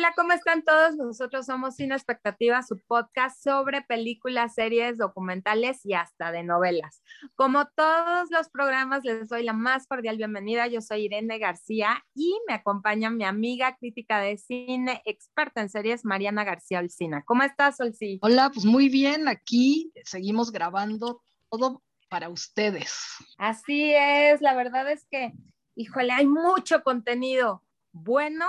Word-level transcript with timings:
Hola, 0.00 0.14
¿cómo 0.16 0.32
están 0.32 0.64
todos? 0.64 0.96
Nosotros 0.96 1.44
somos 1.44 1.76
Sin 1.76 1.92
Expectativa, 1.92 2.62
su 2.62 2.80
podcast 2.86 3.44
sobre 3.44 3.82
películas, 3.82 4.54
series, 4.54 4.96
documentales 4.96 5.84
y 5.84 5.92
hasta 5.92 6.32
de 6.32 6.42
novelas. 6.42 7.02
Como 7.34 7.66
todos 7.76 8.30
los 8.30 8.48
programas, 8.48 9.04
les 9.04 9.28
doy 9.28 9.42
la 9.42 9.52
más 9.52 9.86
cordial 9.86 10.16
bienvenida. 10.16 10.68
Yo 10.68 10.80
soy 10.80 11.02
Irene 11.02 11.38
García 11.38 12.02
y 12.14 12.34
me 12.48 12.54
acompaña 12.54 13.10
mi 13.10 13.24
amiga 13.24 13.76
crítica 13.76 14.20
de 14.20 14.38
cine, 14.38 15.02
experta 15.04 15.60
en 15.60 15.68
series, 15.68 16.06
Mariana 16.06 16.44
García 16.44 16.78
Olcina. 16.78 17.22
¿Cómo 17.26 17.42
estás, 17.42 17.78
Olcí? 17.78 18.20
Hola, 18.22 18.50
pues 18.54 18.64
muy 18.64 18.88
bien. 18.88 19.28
Aquí 19.28 19.92
seguimos 20.06 20.50
grabando 20.50 21.20
todo 21.50 21.82
para 22.08 22.30
ustedes. 22.30 22.94
Así 23.36 23.92
es, 23.94 24.40
la 24.40 24.54
verdad 24.54 24.90
es 24.90 25.06
que, 25.10 25.34
híjole, 25.74 26.10
hay 26.10 26.24
mucho 26.26 26.82
contenido 26.84 27.62
bueno 27.92 28.46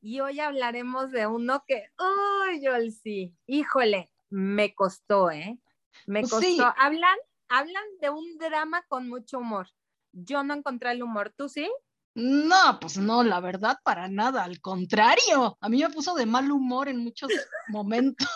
y 0.00 0.20
hoy 0.20 0.40
hablaremos 0.40 1.10
de 1.10 1.26
uno 1.26 1.64
que, 1.66 1.88
uy, 1.98 2.62
yo 2.62 2.72
sí, 3.02 3.34
híjole, 3.46 4.10
me 4.30 4.74
costó, 4.74 5.30
¿eh? 5.30 5.58
Me 6.06 6.22
costó. 6.22 6.40
sí. 6.40 6.58
Hablan, 6.76 7.18
hablan 7.48 7.84
de 8.00 8.10
un 8.10 8.38
drama 8.38 8.82
con 8.88 9.08
mucho 9.08 9.38
humor. 9.38 9.68
Yo 10.12 10.42
no 10.42 10.54
encontré 10.54 10.92
el 10.92 11.02
humor, 11.02 11.32
¿tú 11.36 11.48
sí? 11.48 11.70
No, 12.14 12.78
pues 12.80 12.98
no, 12.98 13.22
la 13.22 13.40
verdad, 13.40 13.78
para 13.84 14.08
nada. 14.08 14.42
Al 14.44 14.60
contrario, 14.60 15.56
a 15.60 15.68
mí 15.68 15.82
me 15.82 15.90
puso 15.90 16.14
de 16.14 16.26
mal 16.26 16.50
humor 16.50 16.88
en 16.88 16.98
muchos 16.98 17.30
momentos. 17.68 18.28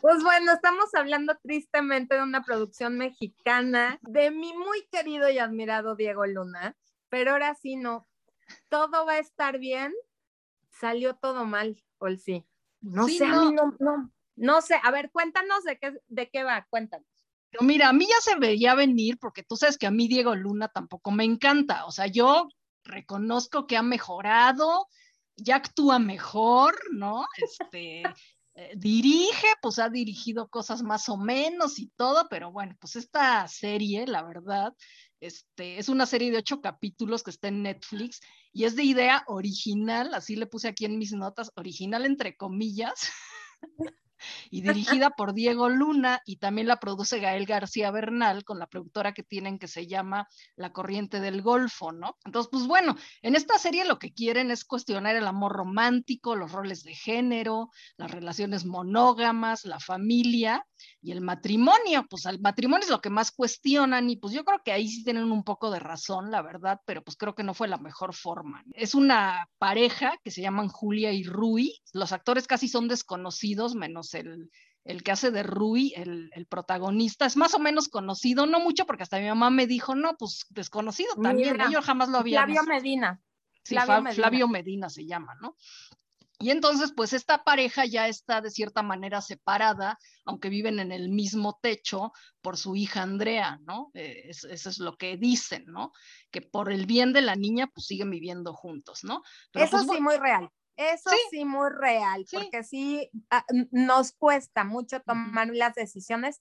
Pues 0.00 0.22
bueno, 0.22 0.52
estamos 0.52 0.94
hablando 0.94 1.36
tristemente 1.42 2.16
de 2.16 2.22
una 2.22 2.42
producción 2.42 2.98
mexicana 2.98 3.98
de 4.02 4.30
mi 4.30 4.52
muy 4.52 4.86
querido 4.90 5.30
y 5.30 5.38
admirado 5.38 5.94
Diego 5.94 6.26
Luna, 6.26 6.76
pero 7.08 7.32
ahora 7.32 7.54
sí 7.54 7.76
no, 7.76 8.06
todo 8.68 9.06
va 9.06 9.14
a 9.14 9.18
estar 9.18 9.58
bien, 9.58 9.92
salió 10.78 11.16
todo 11.16 11.44
mal, 11.44 11.82
Olsi. 11.98 12.46
No 12.80 13.06
Sí, 13.06 13.18
sé, 13.18 13.24
a 13.24 13.28
no. 13.28 13.44
mí 13.46 13.52
no, 13.54 13.74
no, 13.80 14.12
no 14.36 14.60
sé, 14.62 14.76
a 14.82 14.90
ver, 14.90 15.10
cuéntanos 15.10 15.64
de 15.64 15.78
qué, 15.78 15.98
de 16.06 16.30
qué 16.30 16.44
va, 16.44 16.66
cuéntanos. 16.70 17.06
Pero 17.50 17.64
mira, 17.64 17.88
a 17.88 17.92
mí 17.92 18.06
ya 18.06 18.20
se 18.20 18.38
veía 18.38 18.74
venir 18.74 19.18
porque 19.18 19.42
tú 19.42 19.56
sabes 19.56 19.78
que 19.78 19.86
a 19.86 19.90
mí 19.90 20.06
Diego 20.06 20.34
Luna 20.34 20.68
tampoco 20.68 21.10
me 21.10 21.24
encanta. 21.24 21.86
O 21.86 21.90
sea, 21.90 22.06
yo 22.06 22.48
reconozco 22.84 23.66
que 23.66 23.76
ha 23.76 23.82
mejorado, 23.82 24.86
ya 25.36 25.56
actúa 25.56 25.98
mejor, 25.98 26.78
¿no? 26.92 27.24
Este, 27.36 28.02
eh, 28.54 28.72
dirige, 28.76 29.46
pues 29.62 29.78
ha 29.78 29.88
dirigido 29.88 30.48
cosas 30.48 30.82
más 30.82 31.08
o 31.08 31.16
menos 31.16 31.78
y 31.78 31.88
todo, 31.96 32.28
pero 32.28 32.52
bueno, 32.52 32.76
pues 32.78 32.96
esta 32.96 33.48
serie, 33.48 34.06
la 34.06 34.22
verdad, 34.22 34.74
este, 35.20 35.78
es 35.78 35.88
una 35.88 36.06
serie 36.06 36.30
de 36.30 36.38
ocho 36.38 36.60
capítulos 36.60 37.22
que 37.22 37.30
está 37.30 37.48
en 37.48 37.62
Netflix 37.62 38.20
y 38.52 38.64
es 38.64 38.76
de 38.76 38.84
idea 38.84 39.24
original, 39.26 40.14
así 40.14 40.36
le 40.36 40.46
puse 40.46 40.68
aquí 40.68 40.84
en 40.84 40.98
mis 40.98 41.12
notas, 41.12 41.50
original 41.56 42.06
entre 42.06 42.36
comillas 42.36 43.10
y 44.50 44.62
dirigida 44.62 45.10
por 45.16 45.34
Diego 45.34 45.68
Luna 45.68 46.20
y 46.24 46.36
también 46.36 46.68
la 46.68 46.80
produce 46.80 47.20
Gael 47.20 47.46
García 47.46 47.90
Bernal 47.90 48.44
con 48.44 48.58
la 48.58 48.66
productora 48.66 49.12
que 49.12 49.22
tienen 49.22 49.58
que 49.58 49.68
se 49.68 49.86
llama 49.86 50.28
La 50.56 50.72
Corriente 50.72 51.20
del 51.20 51.42
Golfo, 51.42 51.92
¿no? 51.92 52.16
Entonces, 52.24 52.50
pues 52.50 52.66
bueno, 52.66 52.96
en 53.22 53.36
esta 53.36 53.58
serie 53.58 53.84
lo 53.84 53.98
que 53.98 54.12
quieren 54.12 54.50
es 54.50 54.64
cuestionar 54.64 55.16
el 55.16 55.26
amor 55.26 55.52
romántico, 55.52 56.36
los 56.36 56.52
roles 56.52 56.82
de 56.82 56.94
género, 56.94 57.70
las 57.96 58.10
relaciones 58.10 58.64
monógamas, 58.64 59.64
la 59.64 59.80
familia 59.80 60.64
y 61.00 61.12
el 61.12 61.20
matrimonio. 61.20 62.06
Pues 62.08 62.26
el 62.26 62.40
matrimonio 62.40 62.84
es 62.84 62.90
lo 62.90 63.00
que 63.00 63.10
más 63.10 63.30
cuestionan 63.30 64.10
y 64.10 64.16
pues 64.16 64.32
yo 64.32 64.44
creo 64.44 64.60
que 64.64 64.72
ahí 64.72 64.88
sí 64.88 65.04
tienen 65.04 65.30
un 65.30 65.44
poco 65.44 65.70
de 65.70 65.78
razón, 65.78 66.30
la 66.30 66.42
verdad, 66.42 66.80
pero 66.84 67.02
pues 67.02 67.16
creo 67.16 67.34
que 67.34 67.42
no 67.42 67.54
fue 67.54 67.68
la 67.68 67.78
mejor 67.78 68.14
forma. 68.14 68.62
Es 68.72 68.94
una 68.94 69.48
pareja 69.58 70.18
que 70.22 70.30
se 70.30 70.42
llaman 70.42 70.68
Julia 70.68 71.12
y 71.12 71.24
Rui. 71.24 71.80
Los 71.92 72.12
actores 72.12 72.46
casi 72.46 72.68
son 72.68 72.88
desconocidos, 72.88 73.74
menos 73.74 74.14
el, 74.14 74.50
el 74.84 75.02
que 75.02 75.12
hace 75.12 75.30
de 75.30 75.42
Rui, 75.42 75.92
el, 75.96 76.30
el 76.34 76.46
protagonista. 76.46 77.26
Es 77.26 77.36
más 77.36 77.54
o 77.54 77.58
menos 77.58 77.88
conocido, 77.88 78.46
no 78.46 78.60
mucho, 78.60 78.86
porque 78.86 79.02
hasta 79.02 79.18
mi 79.18 79.26
mamá 79.26 79.50
me 79.50 79.66
dijo, 79.66 79.94
no, 79.94 80.16
pues 80.16 80.46
desconocido 80.50 81.14
también. 81.22 81.52
Mira. 81.52 81.70
Yo 81.70 81.82
jamás 81.82 82.08
lo 82.08 82.18
había 82.18 82.40
Flavio 82.40 82.62
visto. 82.62 82.74
Medina. 82.74 83.20
Sí, 83.62 83.74
Flavio 83.74 84.02
Medina. 84.02 84.14
Flavio 84.14 84.48
Medina 84.48 84.88
se 84.88 85.04
llama, 85.06 85.34
¿no? 85.42 85.56
Y 86.40 86.50
entonces, 86.50 86.92
pues 86.96 87.12
esta 87.12 87.42
pareja 87.42 87.84
ya 87.84 88.06
está 88.06 88.40
de 88.40 88.50
cierta 88.50 88.82
manera 88.82 89.20
separada, 89.20 89.98
aunque 90.24 90.48
viven 90.48 90.78
en 90.78 90.92
el 90.92 91.08
mismo 91.08 91.58
techo 91.60 92.12
por 92.40 92.56
su 92.56 92.76
hija 92.76 93.02
Andrea, 93.02 93.58
¿no? 93.66 93.90
Eh, 93.94 94.22
es- 94.28 94.44
eso 94.44 94.70
es 94.70 94.78
lo 94.78 94.96
que 94.96 95.16
dicen, 95.16 95.64
¿no? 95.66 95.90
Que 96.30 96.40
por 96.40 96.70
el 96.70 96.86
bien 96.86 97.12
de 97.12 97.22
la 97.22 97.34
niña, 97.34 97.66
pues 97.66 97.86
siguen 97.86 98.10
viviendo 98.10 98.54
juntos, 98.54 99.00
¿no? 99.02 99.22
Pero, 99.52 99.64
Eso 99.64 99.70
pues, 99.72 99.82
sí, 99.82 99.86
bueno, 99.88 100.02
muy 100.04 100.16
real. 100.18 100.48
Eso 100.76 101.10
Sí. 101.10 101.16
sí, 101.32 101.44
muy 101.44 101.70
real, 101.70 102.24
Sí. 102.28 102.36
porque 102.36 102.62
sí 102.62 103.10
ah, 103.30 103.44
nos 103.72 104.12
cuesta 104.12 104.62
mucho 104.62 105.00
tomar 105.00 105.48
las 105.52 105.74
decisiones 105.74 106.40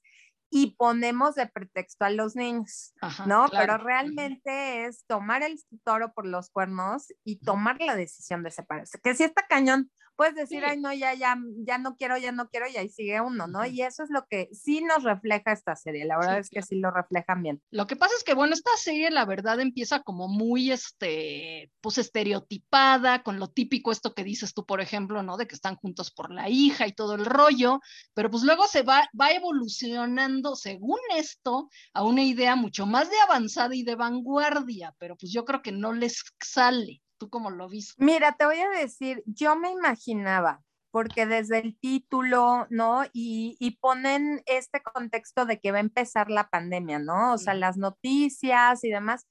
y 0.50 0.76
ponemos 0.76 1.36
de 1.36 1.48
pretexto 1.48 2.06
a 2.06 2.10
los 2.10 2.36
niños, 2.36 2.94
ajá, 3.02 3.26
¿no? 3.26 3.50
Claro. 3.50 3.74
Pero 3.74 3.84
realmente 3.84 4.86
es 4.86 5.06
tomar 5.06 5.44
el 5.44 5.60
toro 5.84 6.14
por 6.14 6.26
los 6.26 6.50
cuernos 6.50 7.08
y 7.24 7.40
tomar 7.40 7.80
la 7.82 7.96
decisión 7.96 8.44
de 8.44 8.52
separarse. 8.52 9.00
Que 9.02 9.14
si 9.16 9.24
está 9.24 9.46
cañón, 9.48 9.92
puedes 10.18 10.36
decir, 10.36 10.64
Sí. 10.64 10.66
ay, 10.66 10.78
no, 10.80 10.94
ya, 10.94 11.14
ya, 11.14 11.38
ya 11.66 11.78
no 11.78 11.96
quiero, 11.96 12.18
ya 12.18 12.34
no 12.34 12.50
quiero, 12.50 12.68
y 12.68 12.76
ahí 12.78 12.90
sigue 12.90 13.22
uno, 13.22 13.48
¿no? 13.48 13.66
Y 13.66 13.82
eso 13.84 14.04
es 14.04 14.10
lo 14.10 14.26
que 14.30 14.50
sí 14.52 14.82
nos 14.82 15.04
refleja 15.04 15.54
esta 15.54 15.76
serie. 15.78 16.06
La 16.06 16.18
verdad 16.18 16.36
Sí, 16.36 16.40
es 16.42 16.50
que 16.52 16.62
claro. 16.62 16.68
sí 16.68 16.76
lo 16.80 16.92
reflejan 16.92 17.44
bien. 17.44 17.62
Lo 17.72 17.88
que 17.88 17.96
pasa 17.96 18.16
es 18.18 18.24
que, 18.26 18.34
bueno, 18.34 18.54
esta 18.56 18.76
serie, 18.78 19.12
la 19.12 19.26
verdad, 19.26 19.60
empieza 19.62 20.02
como 20.04 20.28
muy, 20.28 20.72
este, 20.72 21.72
pues 21.82 21.98
estereotipada, 22.00 23.24
con 23.24 23.40
lo 23.40 23.50
típico, 23.50 23.92
esto 23.92 24.14
que 24.14 24.24
dices 24.24 24.54
tú, 24.54 24.66
por 24.66 24.82
ejemplo, 24.82 25.24
¿no? 25.24 25.38
De 25.38 25.48
que 25.48 25.56
están 25.56 25.76
juntos 25.76 26.12
por 26.12 26.32
la 26.32 26.50
hija 26.50 26.88
y 26.88 26.94
todo 26.94 27.16
el 27.16 27.26
rollo, 27.26 27.80
pero 28.14 28.30
pues 28.32 28.44
luego 28.44 28.68
se 28.68 28.82
va, 28.84 29.08
va 29.20 29.32
evolucionando, 29.32 30.56
según 30.56 31.00
esto, 31.16 31.70
a 31.94 32.04
una 32.04 32.24
idea 32.24 32.56
mucho 32.56 32.86
más 32.86 33.10
de 33.10 33.20
avanzada 33.20 33.76
y 33.76 33.84
de 33.84 33.96
vanguardia, 33.96 34.96
pero 34.98 35.16
pues 35.16 35.32
yo 35.32 35.46
creo 35.46 35.62
que 35.62 35.72
no 35.72 35.94
les 35.94 36.24
sale. 36.42 37.02
¿Tú 37.18 37.30
cómo 37.30 37.50
lo 37.50 37.68
viste? 37.70 38.04
Mira, 38.04 38.36
te 38.38 38.46
voy 38.46 38.60
a 38.60 38.70
decir, 38.70 39.24
yo 39.26 39.56
me 39.56 39.72
imaginaba, 39.72 40.62
porque 40.92 41.26
desde 41.26 41.60
el 41.60 41.78
título, 41.80 42.68
¿no? 42.70 43.04
Y, 43.14 43.58
y 43.60 43.78
ponen 43.78 44.44
este 44.46 44.82
contexto 44.82 45.46
de 45.46 45.60
que 45.60 45.72
va 45.72 45.78
a 45.78 45.82
empezar 45.82 46.30
la 46.30 46.50
pandemia, 46.50 47.00
¿no? 47.00 47.34
O 47.34 47.38
sea, 47.38 47.54
las 47.54 47.78
noticias 47.78 48.84
y 48.84 48.90
demás. 48.90 49.28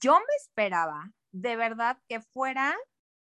Yo 0.00 0.14
me 0.14 0.34
esperaba, 0.40 1.10
de 1.32 1.56
verdad, 1.56 1.98
que 2.08 2.20
fuera 2.20 2.76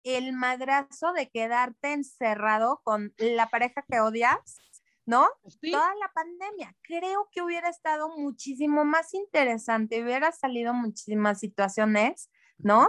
el 0.02 0.32
madrazo 0.32 1.12
de 1.12 1.28
quedarte 1.28 1.92
encerrado 1.92 2.80
con 2.84 3.12
la 3.18 3.48
pareja 3.50 3.84
que 3.88 4.00
odias, 4.00 4.58
¿no? 5.04 5.28
Sí, 5.60 5.72
Toda 5.72 5.94
la 5.96 6.12
pandemia. 6.12 6.76
Creo 6.82 7.28
que 7.32 7.42
hubiera 7.42 7.68
estado 7.68 8.16
muchísimo 8.16 8.84
más 8.84 9.14
interesante, 9.14 10.02
hubiera 10.02 10.32
salido 10.32 10.74
muchísimas 10.74 11.40
situaciones, 11.40 12.30
¿no? 12.58 12.88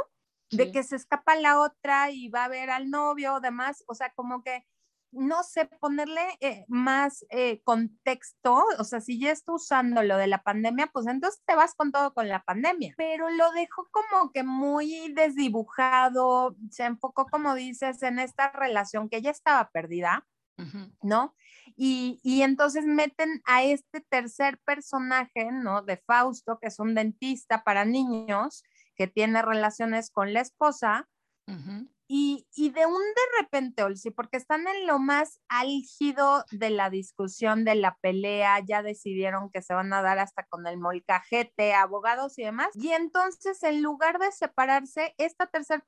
De 0.51 0.71
que 0.71 0.83
se 0.83 0.95
escapa 0.95 1.35
la 1.35 1.59
otra 1.59 2.11
y 2.11 2.29
va 2.29 2.45
a 2.45 2.49
ver 2.49 2.69
al 2.69 2.89
novio 2.89 3.35
o 3.35 3.39
demás, 3.39 3.83
o 3.87 3.95
sea, 3.95 4.11
como 4.13 4.43
que, 4.43 4.65
no 5.11 5.43
sé, 5.43 5.65
ponerle 5.65 6.21
eh, 6.39 6.65
más 6.67 7.25
eh, 7.29 7.61
contexto, 7.63 8.63
o 8.77 8.83
sea, 8.83 9.01
si 9.01 9.19
ya 9.19 9.31
está 9.31 9.53
usando 9.53 10.03
lo 10.03 10.17
de 10.17 10.27
la 10.27 10.43
pandemia, 10.43 10.87
pues 10.87 11.07
entonces 11.07 11.41
te 11.45 11.55
vas 11.55 11.73
con 11.75 11.91
todo 11.91 12.13
con 12.13 12.27
la 12.27 12.43
pandemia, 12.43 12.93
pero 12.97 13.29
lo 13.29 13.51
dejó 13.51 13.87
como 13.91 14.31
que 14.31 14.43
muy 14.43 15.11
desdibujado, 15.13 16.55
se 16.69 16.85
enfocó, 16.85 17.27
como 17.27 17.55
dices, 17.55 18.01
en 18.03 18.19
esta 18.19 18.51
relación 18.51 19.09
que 19.09 19.21
ya 19.21 19.31
estaba 19.31 19.69
perdida. 19.71 20.25
¿no? 21.01 21.33
Y, 21.77 22.19
y 22.21 22.41
entonces 22.41 22.85
meten 22.85 23.41
a 23.45 23.63
este 23.63 24.01
tercer 24.01 24.59
personaje, 24.65 25.49
¿no? 25.51 25.81
De 25.81 25.95
Fausto, 25.95 26.59
que 26.59 26.67
es 26.67 26.79
un 26.79 26.95
dentista 26.95 27.63
para 27.63 27.85
niños, 27.85 28.63
que 28.99 29.07
tiene 29.07 29.41
relaciones 29.41 30.11
con 30.11 30.33
la 30.33 30.41
esposa, 30.41 31.07
Ujú. 31.47 31.89
y, 32.05 32.45
y 32.53 32.71
de 32.71 32.85
un 32.85 32.99
de 33.01 33.41
repente, 33.41 33.81
Olsi, 33.81 34.11
porque 34.11 34.35
están 34.35 34.67
en 34.67 34.85
lo 34.85 34.99
más 34.99 35.39
álgido 35.47 36.43
de 36.51 36.69
la 36.69 36.89
discusión, 36.89 37.63
de 37.63 37.75
la 37.75 37.97
pelea, 38.01 38.59
ya 38.59 38.83
decidieron 38.83 39.49
que 39.51 39.61
se 39.61 39.73
van 39.73 39.93
a 39.93 40.01
dar 40.01 40.19
hasta 40.19 40.43
con 40.43 40.67
el 40.67 40.77
molcajete, 40.77 41.73
abogados 41.73 42.37
y 42.37 42.43
demás, 42.43 42.67
y 42.73 42.89
entonces 42.89 43.63
en 43.63 43.81
lugar 43.81 44.19
de 44.19 44.33
separarse, 44.33 45.15
esta 45.17 45.47
tercera 45.47 45.81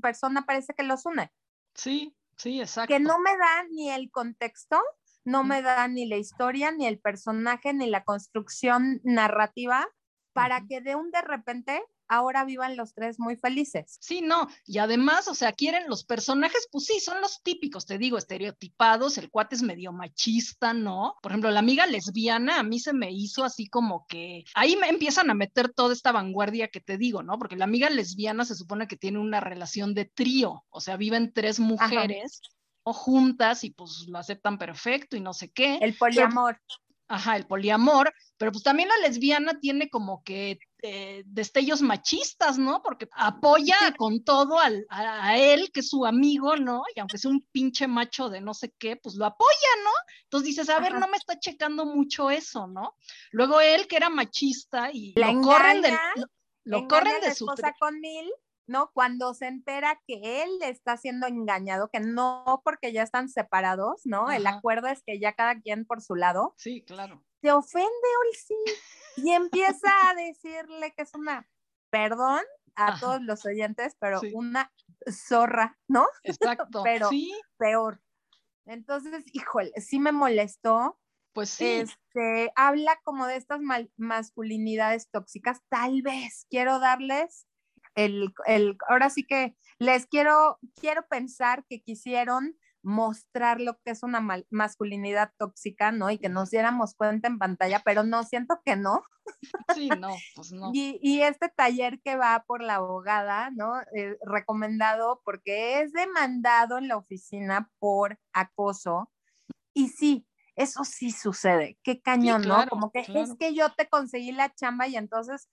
persona 0.00 0.46
parece 0.46 0.72
que 0.72 0.84
los 0.84 1.04
une 1.04 1.30
Sí, 1.74 2.16
sí, 2.38 2.62
exacto. 2.62 2.94
que 2.94 2.98
no 2.98 3.18
me 3.18 3.36
da 3.36 3.64
ni 3.70 3.90
el 3.90 4.10
contexto, 4.10 4.80
no 5.26 5.44
me 5.44 5.60
da 5.60 5.86
ni 5.88 6.06
la 6.06 6.16
historia, 6.16 6.72
ni 6.72 6.86
el 6.86 6.98
personaje, 6.98 7.74
ni 7.74 7.90
la 7.90 8.04
construcción 8.04 9.00
narrativa 9.04 9.86
para 10.32 10.66
que 10.66 10.80
de 10.80 10.96
un 10.96 11.10
de 11.12 11.22
repente 11.22 11.82
ahora 12.08 12.44
vivan 12.44 12.76
los 12.76 12.94
tres 12.94 13.18
muy 13.18 13.36
felices. 13.36 13.98
Sí, 14.00 14.20
no, 14.20 14.48
y 14.66 14.78
además, 14.78 15.28
o 15.28 15.34
sea, 15.34 15.52
quieren 15.52 15.84
los 15.88 16.04
personajes, 16.04 16.68
pues 16.70 16.86
sí, 16.86 17.00
son 17.00 17.20
los 17.20 17.42
típicos, 17.42 17.86
te 17.86 17.98
digo, 17.98 18.18
estereotipados, 18.18 19.18
el 19.18 19.30
cuate 19.30 19.56
es 19.56 19.62
medio 19.62 19.92
machista, 19.92 20.72
¿no? 20.72 21.16
Por 21.22 21.32
ejemplo, 21.32 21.50
la 21.50 21.60
amiga 21.60 21.86
lesbiana 21.86 22.58
a 22.58 22.62
mí 22.62 22.78
se 22.78 22.92
me 22.92 23.10
hizo 23.12 23.44
así 23.44 23.68
como 23.68 24.06
que 24.06 24.44
ahí 24.54 24.76
me 24.76 24.88
empiezan 24.88 25.30
a 25.30 25.34
meter 25.34 25.72
toda 25.72 25.92
esta 25.92 26.12
vanguardia 26.12 26.68
que 26.68 26.80
te 26.80 26.98
digo, 26.98 27.22
¿no? 27.22 27.38
Porque 27.38 27.56
la 27.56 27.64
amiga 27.64 27.90
lesbiana 27.90 28.44
se 28.44 28.54
supone 28.54 28.86
que 28.86 28.96
tiene 28.96 29.18
una 29.18 29.40
relación 29.40 29.94
de 29.94 30.04
trío, 30.04 30.64
o 30.68 30.80
sea, 30.80 30.96
viven 30.96 31.32
tres 31.32 31.60
mujeres. 31.60 32.40
o 32.86 32.92
juntas 32.92 33.64
y 33.64 33.70
pues 33.70 34.04
lo 34.08 34.18
aceptan 34.18 34.58
perfecto 34.58 35.16
y 35.16 35.20
no 35.20 35.32
sé 35.32 35.50
qué. 35.50 35.78
El 35.80 35.96
poliamor. 35.96 36.60
Ajá, 37.14 37.36
el 37.36 37.46
poliamor, 37.46 38.12
pero 38.36 38.52
pues 38.52 38.64
también 38.64 38.88
la 38.88 38.96
lesbiana 38.98 39.58
tiene 39.60 39.88
como 39.88 40.22
que 40.24 40.58
eh, 40.82 41.22
destellos 41.26 41.80
machistas, 41.80 42.58
¿no? 42.58 42.82
Porque 42.82 43.08
apoya 43.12 43.94
con 43.96 44.24
todo 44.24 44.58
al, 44.58 44.84
a, 44.90 45.38
él, 45.38 45.70
que 45.72 45.80
es 45.80 45.88
su 45.88 46.04
amigo, 46.04 46.56
¿no? 46.56 46.82
Y 46.94 47.00
aunque 47.00 47.18
sea 47.18 47.30
un 47.30 47.46
pinche 47.52 47.86
macho 47.86 48.28
de 48.28 48.40
no 48.40 48.52
sé 48.52 48.74
qué, 48.78 48.96
pues 48.96 49.14
lo 49.14 49.26
apoya, 49.26 49.70
¿no? 49.82 49.90
Entonces 50.24 50.48
dices, 50.48 50.68
a 50.68 50.80
ver, 50.80 50.94
no 50.94 51.08
me 51.08 51.16
está 51.16 51.38
checando 51.38 51.86
mucho 51.86 52.30
eso, 52.30 52.66
¿no? 52.66 52.96
Luego 53.30 53.60
él, 53.60 53.86
que 53.86 53.96
era 53.96 54.10
machista, 54.10 54.90
y 54.92 55.14
lo 55.16 55.40
corren 55.40 55.80
de, 55.80 55.96
lo, 56.64 56.86
corren 56.88 57.20
de 57.20 57.34
su... 57.34 57.44
Esposa 57.44 57.72
con 57.78 57.98
mil, 58.00 58.30
¿no? 58.66 58.90
Cuando 58.92 59.34
se 59.34 59.46
entera 59.46 60.00
que 60.06 60.42
él 60.42 60.50
está 60.62 60.96
siendo 60.96 61.26
engañado, 61.26 61.88
que 61.92 62.00
no 62.00 62.62
porque 62.64 62.92
ya 62.92 63.02
están 63.02 63.28
separados, 63.28 64.02
¿no? 64.04 64.30
El 64.30 64.46
acuerdo 64.46 64.88
es 64.88 65.02
que 65.04 65.18
ya 65.18 65.34
cada 65.34 65.60
quien 65.60 65.84
por 65.84 66.00
su 66.00 66.14
lado. 66.14 66.54
Sí, 66.56 66.82
claro. 66.82 67.24
Se 67.42 67.52
ofende, 67.52 67.88
sí 68.34 68.54
y 69.16 69.30
empieza 69.30 69.88
a 70.08 70.14
decirle 70.14 70.92
que 70.96 71.02
es 71.02 71.14
una, 71.14 71.48
perdón 71.90 72.40
a 72.76 72.98
todos 72.98 73.22
los 73.22 73.44
oyentes, 73.46 73.96
pero 74.00 74.20
una 74.32 74.72
zorra, 75.08 75.78
¿no? 75.88 76.06
Exacto. 76.24 76.82
pero 76.82 77.08
peor. 77.56 78.00
Entonces, 78.66 79.24
híjole, 79.32 79.72
sí 79.76 79.98
me 79.98 80.12
molestó. 80.12 80.98
Pues 81.32 81.50
sí. 81.50 81.66
Este, 81.66 82.52
habla 82.56 82.98
como 83.04 83.26
de 83.26 83.36
estas 83.36 83.60
masculinidades 83.96 85.10
tóxicas. 85.10 85.60
Tal 85.68 86.02
vez 86.02 86.46
quiero 86.48 86.78
darles 86.78 87.46
el, 87.94 88.32
el, 88.46 88.76
ahora 88.88 89.10
sí 89.10 89.24
que 89.24 89.56
les 89.78 90.06
quiero, 90.06 90.58
quiero 90.80 91.06
pensar 91.08 91.64
que 91.68 91.82
quisieron 91.82 92.56
mostrar 92.84 93.60
lo 93.60 93.78
que 93.78 93.90
es 93.90 94.02
una 94.02 94.20
masculinidad 94.50 95.32
tóxica, 95.38 95.90
¿no? 95.90 96.10
Y 96.10 96.18
que 96.18 96.28
nos 96.28 96.50
diéramos 96.50 96.94
cuenta 96.94 97.28
en 97.28 97.38
pantalla, 97.38 97.80
pero 97.82 98.04
no, 98.04 98.22
siento 98.24 98.60
que 98.64 98.76
no. 98.76 99.02
Sí, 99.74 99.88
no, 99.88 100.14
pues 100.36 100.52
no. 100.52 100.70
Y, 100.74 101.22
este 101.22 101.48
taller 101.48 102.00
que 102.02 102.16
va 102.16 102.44
por 102.46 102.62
la 102.62 102.76
abogada, 102.76 103.50
¿no? 103.50 103.80
Eh, 103.96 104.18
recomendado 104.26 105.22
porque 105.24 105.80
es 105.80 105.92
demandado 105.92 106.76
en 106.76 106.88
la 106.88 106.98
oficina 106.98 107.70
por 107.78 108.18
acoso. 108.34 109.10
Y 109.72 109.88
sí, 109.88 110.26
eso 110.54 110.84
sí 110.84 111.10
sucede. 111.10 111.78
Qué 111.82 112.02
cañón, 112.02 112.42
¿no? 112.42 112.66
Como 112.68 112.92
que 112.92 113.06
es 113.08 113.34
que 113.38 113.54
yo 113.54 113.72
te 113.72 113.88
conseguí 113.88 114.30
la 114.30 114.54
chamba 114.54 114.86
y 114.88 114.96
entonces 114.96 115.48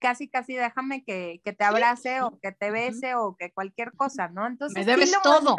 casi, 0.00 0.28
casi 0.28 0.54
déjame 0.54 1.04
que, 1.04 1.40
te 1.44 1.64
abrace 1.64 2.22
o 2.22 2.38
que 2.40 2.52
te 2.52 2.70
bese 2.70 3.14
o 3.14 3.36
que 3.36 3.52
cualquier 3.52 3.92
cosa, 3.92 4.28
¿no? 4.28 4.46
Entonces, 4.46 4.78
Me 4.78 4.90
debes 4.90 5.12
todo. 5.22 5.56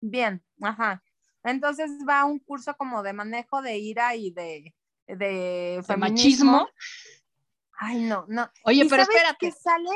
Bien, 0.00 0.44
ajá. 0.60 1.02
Entonces 1.44 1.90
va 2.06 2.24
un 2.24 2.38
curso 2.40 2.76
como 2.76 3.02
de 3.02 3.12
manejo 3.12 3.62
de 3.62 3.78
ira 3.78 4.14
y 4.14 4.30
de, 4.30 4.74
de, 5.06 5.82
machismo. 5.96 6.68
Ay, 7.78 8.02
no, 8.02 8.26
no. 8.28 8.50
Oye, 8.64 8.86
pero 8.88 9.02
espérate. 9.02 9.38
Qué 9.38 9.52
sale? 9.52 9.90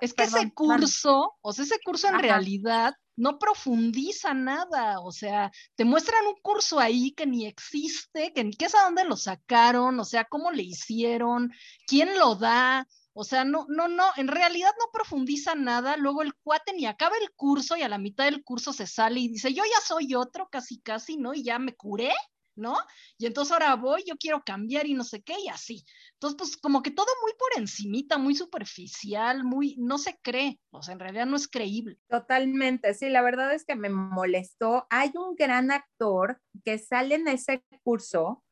Es 0.00 0.14
que 0.14 0.24
ese 0.24 0.52
curso, 0.52 1.36
o 1.40 1.52
sea, 1.52 1.64
ese 1.64 1.78
curso 1.84 2.08
en 2.08 2.18
realidad 2.18 2.94
no 3.16 3.38
profundiza 3.38 4.34
nada, 4.34 5.00
o 5.00 5.12
sea, 5.12 5.52
te 5.74 5.84
muestran 5.84 6.26
un 6.26 6.36
curso 6.42 6.80
ahí 6.80 7.12
que 7.12 7.26
ni 7.26 7.46
existe, 7.46 8.32
que 8.32 8.44
ni 8.44 8.52
qué 8.52 8.66
es 8.66 8.74
a 8.74 8.84
dónde 8.84 9.04
lo 9.04 9.16
sacaron, 9.16 9.98
o 10.00 10.04
sea, 10.04 10.24
cómo 10.24 10.50
le 10.50 10.62
hicieron, 10.62 11.52
quién 11.86 12.18
lo 12.18 12.34
da, 12.34 12.86
o 13.16 13.22
sea, 13.22 13.44
no, 13.44 13.66
no, 13.68 13.86
no, 13.86 14.04
en 14.16 14.26
realidad 14.26 14.72
no 14.78 14.90
profundiza 14.92 15.54
nada. 15.54 15.96
Luego 15.96 16.22
el 16.22 16.34
cuate 16.34 16.72
ni 16.72 16.84
acaba 16.86 17.16
el 17.22 17.30
curso 17.30 17.76
y 17.76 17.82
a 17.82 17.88
la 17.88 17.98
mitad 17.98 18.24
del 18.24 18.42
curso 18.42 18.72
se 18.72 18.88
sale 18.88 19.20
y 19.20 19.28
dice, 19.28 19.54
yo 19.54 19.62
ya 19.64 19.80
soy 19.86 20.16
otro, 20.16 20.48
casi, 20.50 20.80
casi, 20.80 21.16
¿no? 21.16 21.32
Y 21.32 21.44
ya 21.44 21.60
me 21.60 21.76
curé, 21.76 22.12
¿no? 22.56 22.76
Y 23.18 23.26
entonces 23.26 23.52
ahora 23.52 23.74
voy, 23.76 24.04
yo 24.06 24.16
quiero 24.16 24.42
cambiar 24.44 24.86
y 24.86 24.94
no 24.94 25.04
sé 25.04 25.22
qué, 25.22 25.34
y 25.38 25.48
así. 25.48 25.84
Entonces, 26.14 26.36
pues 26.38 26.56
como 26.56 26.82
que 26.82 26.90
todo 26.90 27.06
muy 27.22 27.32
por 27.38 27.60
encimita, 27.60 28.18
muy 28.18 28.34
superficial, 28.34 29.44
muy, 29.44 29.76
no 29.78 29.98
se 29.98 30.18
cree, 30.22 30.60
o 30.70 30.82
sea, 30.82 30.92
en 30.92 31.00
realidad 31.00 31.26
no 31.26 31.36
es 31.36 31.48
creíble. 31.48 31.98
Totalmente, 32.08 32.94
sí, 32.94 33.08
la 33.08 33.22
verdad 33.22 33.52
es 33.54 33.64
que 33.64 33.76
me 33.76 33.88
molestó. 33.88 34.86
Hay 34.90 35.12
un 35.14 35.34
gran 35.34 35.70
actor 35.70 36.40
que 36.64 36.78
sale 36.78 37.16
en 37.16 37.28
ese 37.28 37.64
curso, 37.82 38.44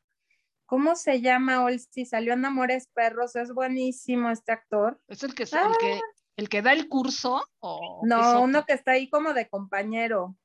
¿Cómo 0.65 0.95
se 0.95 1.21
llama 1.21 1.67
si 1.91 2.03
Salió 2.03 2.33
en 2.33 2.45
Amores 2.45 2.87
Perros, 2.95 3.35
es 3.35 3.53
buenísimo 3.53 4.31
este 4.31 4.53
actor. 4.53 4.99
¿Es 5.07 5.21
el 5.21 5.35
que, 5.35 5.43
el 5.43 5.49
que, 5.79 6.01
el 6.37 6.49
que 6.49 6.61
da 6.63 6.73
el 6.73 6.87
curso? 6.87 7.43
O 7.59 8.01
no, 8.03 8.41
uno 8.41 8.65
que 8.65 8.73
está 8.73 8.93
ahí 8.93 9.07
como 9.07 9.35
de 9.35 9.47
compañero. 9.47 10.35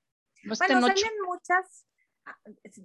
No 0.43 0.55
bueno, 0.55 0.87
salen 0.87 1.13
muchas, 1.27 1.87
ah, 2.27 2.37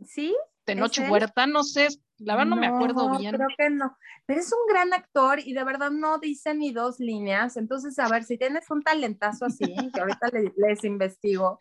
¿sí? 0.08 0.34
Tenoch 0.66 0.98
Huerta, 1.10 1.46
no 1.48 1.64
sé, 1.64 1.88
la 2.18 2.36
verdad 2.36 2.50
no, 2.50 2.56
me 2.56 2.68
acuerdo 2.68 3.18
bien. 3.18 3.36
Creo 3.36 3.48
que 3.58 3.70
no, 3.70 3.98
pero 4.26 4.40
es 4.40 4.52
un 4.52 4.74
gran 4.74 4.94
actor 4.94 5.40
y 5.40 5.54
de 5.54 5.64
verdad 5.64 5.92
no 5.92 6.20
dice 6.20 6.54
ni 6.54 6.72
dos 6.72 7.00
líneas, 7.00 7.58
entonces 7.58 7.98
a 8.00 8.08
ver, 8.08 8.24
si 8.24 8.38
tienes 8.38 8.70
un 8.70 8.82
talentazo 8.82 9.46
así, 9.46 9.76
que 9.94 10.00
ahorita 10.00 10.32
les 10.56 10.84
investigo, 10.84 11.60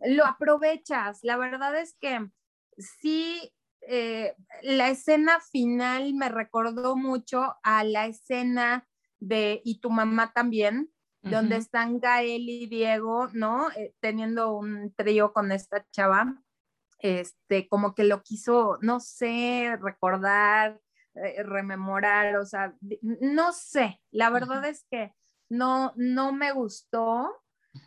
lo 0.00 0.24
aprovechas, 0.26 1.20
la 1.22 1.36
verdad 1.36 1.78
es 1.78 1.96
que 2.00 2.28
sí 2.78 3.52
eh, 3.88 4.34
la 4.62 4.88
escena 4.88 5.38
final 5.52 6.12
me 6.14 6.28
recordó 6.28 6.96
mucho 6.96 7.56
a 7.62 7.84
la 7.84 8.06
escena 8.06 8.86
de 9.20 9.62
Y 9.64 9.80
tu 9.80 9.90
mamá 9.90 10.32
también, 10.32 10.90
donde 11.22 11.56
están 11.56 11.98
Gael 11.98 12.48
y 12.48 12.66
Diego, 12.66 13.28
¿no? 13.32 13.70
Eh, 13.72 13.94
teniendo 14.00 14.52
un 14.52 14.94
trío 14.94 15.32
con 15.32 15.50
esta 15.50 15.84
chava. 15.90 16.40
Este, 16.98 17.68
como 17.68 17.94
que 17.94 18.04
lo 18.04 18.22
quiso, 18.22 18.78
no 18.80 19.00
sé, 19.00 19.76
recordar, 19.80 20.80
eh, 21.14 21.42
rememorar, 21.42 22.36
o 22.36 22.46
sea, 22.46 22.74
no 23.02 23.52
sé, 23.52 24.00
la 24.10 24.30
verdad 24.30 24.64
es 24.66 24.84
que 24.90 25.12
no, 25.48 25.92
no 25.96 26.32
me 26.32 26.52
gustó. 26.52 27.30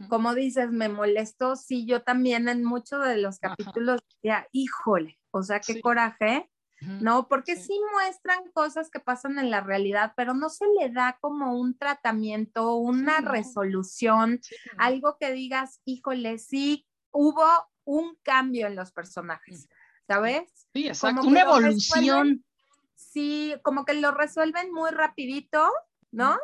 Como 0.07 0.35
dices, 0.35 0.69
me 0.71 0.87
molestó, 0.87 1.55
sí, 1.55 1.87
yo 1.87 2.03
también 2.03 2.47
en 2.47 2.63
muchos 2.63 3.03
de 3.07 3.17
los 3.17 3.39
capítulos 3.39 3.99
decía, 4.07 4.47
híjole, 4.51 5.19
o 5.31 5.41
sea, 5.41 5.59
qué 5.59 5.81
coraje, 5.81 6.47
¿no? 6.79 7.27
Porque 7.27 7.55
sí. 7.55 7.73
muestran 7.93 8.51
cosas 8.53 8.91
que 8.91 8.99
pasan 8.99 9.39
en 9.39 9.49
la 9.49 9.61
realidad, 9.61 10.13
pero 10.15 10.35
no 10.35 10.49
se 10.49 10.65
le 10.79 10.91
da 10.91 11.17
como 11.19 11.59
un 11.59 11.75
tratamiento, 11.75 12.75
una 12.75 13.19
resolución, 13.21 14.39
algo 14.77 15.17
que 15.19 15.31
digas, 15.31 15.81
híjole, 15.85 16.37
sí 16.37 16.85
hubo 17.11 17.43
un 17.89 18.15
cambio 18.21 18.67
en 18.67 18.75
los 18.75 18.91
personajes, 18.91 19.67
¿sabes? 20.07 20.67
Sí, 20.73 20.87
exacto, 20.87 21.27
una 21.27 21.41
evolución. 21.41 22.45
Sí, 22.93 23.55
como 23.63 23.83
que 23.83 23.95
lo 23.95 24.11
resuelven 24.11 24.71
muy 24.71 24.91
rapidito, 24.91 25.67
¿no? 26.11 26.37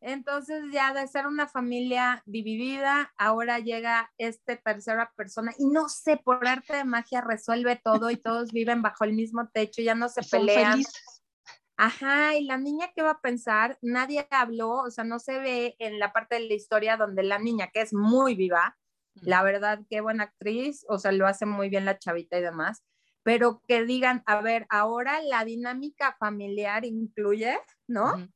Entonces 0.00 0.64
ya 0.72 0.94
de 0.94 1.06
ser 1.08 1.26
una 1.26 1.46
familia 1.46 2.22
dividida, 2.24 3.12
ahora 3.18 3.58
llega 3.58 4.12
este 4.16 4.56
tercera 4.56 5.12
persona 5.14 5.52
y 5.58 5.66
no 5.66 5.88
sé, 5.88 6.16
por 6.16 6.46
arte 6.46 6.76
de 6.76 6.84
magia 6.84 7.20
resuelve 7.20 7.76
todo 7.76 8.10
y 8.10 8.16
todos 8.16 8.52
viven 8.52 8.80
bajo 8.80 9.04
el 9.04 9.12
mismo 9.12 9.48
techo, 9.52 9.82
ya 9.82 9.94
no 9.94 10.08
se 10.08 10.22
pelean. 10.22 10.82
Ajá, 11.76 12.36
y 12.36 12.44
la 12.44 12.56
niña 12.56 12.92
qué 12.94 13.02
va 13.02 13.10
a 13.10 13.20
pensar, 13.20 13.76
nadie 13.82 14.26
habló, 14.30 14.70
o 14.70 14.90
sea, 14.90 15.04
no 15.04 15.18
se 15.18 15.38
ve 15.38 15.74
en 15.80 15.98
la 15.98 16.12
parte 16.12 16.36
de 16.36 16.46
la 16.46 16.54
historia 16.54 16.96
donde 16.96 17.24
la 17.24 17.38
niña, 17.38 17.68
que 17.72 17.80
es 17.80 17.92
muy 17.92 18.36
viva, 18.36 18.78
la 19.14 19.42
verdad, 19.42 19.80
qué 19.88 20.00
buena 20.00 20.24
actriz, 20.24 20.84
o 20.88 20.98
sea, 20.98 21.12
lo 21.12 21.26
hace 21.26 21.46
muy 21.46 21.68
bien 21.68 21.84
la 21.84 21.98
chavita 21.98 22.38
y 22.38 22.42
demás, 22.42 22.82
pero 23.22 23.62
que 23.68 23.84
digan, 23.84 24.22
a 24.26 24.40
ver, 24.40 24.66
ahora 24.68 25.22
la 25.22 25.44
dinámica 25.44 26.16
familiar 26.18 26.84
incluye, 26.84 27.58
¿no? 27.86 28.28